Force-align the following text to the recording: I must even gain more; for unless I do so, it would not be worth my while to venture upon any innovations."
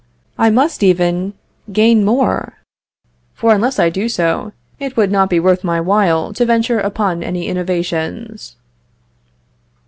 I 0.35 0.49
must 0.49 0.81
even 0.81 1.35
gain 1.71 2.03
more; 2.03 2.57
for 3.35 3.53
unless 3.53 3.77
I 3.77 3.91
do 3.91 4.09
so, 4.09 4.51
it 4.79 4.97
would 4.97 5.11
not 5.11 5.29
be 5.29 5.39
worth 5.39 5.63
my 5.63 5.79
while 5.79 6.33
to 6.33 6.43
venture 6.43 6.79
upon 6.79 7.21
any 7.21 7.47
innovations." 7.47 8.55